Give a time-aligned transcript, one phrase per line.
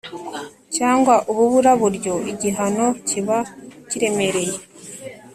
[0.75, 3.37] Cyangwa ububuraburyo igihano kiba
[3.89, 4.57] kiremereye